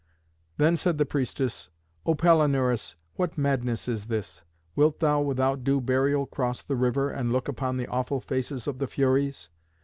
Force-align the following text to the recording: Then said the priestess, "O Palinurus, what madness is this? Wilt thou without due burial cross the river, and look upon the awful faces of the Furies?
Then 0.57 0.77
said 0.77 0.97
the 0.97 1.05
priestess, 1.05 1.69
"O 2.07 2.15
Palinurus, 2.15 2.95
what 3.17 3.37
madness 3.37 3.87
is 3.87 4.05
this? 4.07 4.43
Wilt 4.75 4.99
thou 4.99 5.21
without 5.21 5.63
due 5.63 5.79
burial 5.79 6.25
cross 6.25 6.63
the 6.63 6.75
river, 6.75 7.11
and 7.11 7.31
look 7.31 7.47
upon 7.47 7.77
the 7.77 7.85
awful 7.85 8.19
faces 8.19 8.65
of 8.65 8.79
the 8.79 8.87
Furies? 8.87 9.51